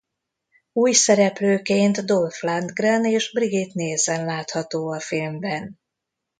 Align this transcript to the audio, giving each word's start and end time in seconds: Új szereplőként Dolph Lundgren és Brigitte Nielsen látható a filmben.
Új 0.71 0.91
szereplőként 0.91 2.05
Dolph 2.05 2.43
Lundgren 2.43 3.05
és 3.05 3.31
Brigitte 3.33 3.71
Nielsen 3.75 4.25
látható 4.25 4.91
a 4.91 4.99
filmben. 4.99 5.79